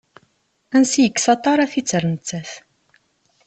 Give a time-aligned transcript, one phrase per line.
[0.75, 2.51] Ansi yekkes aḍar a t-terr nettat.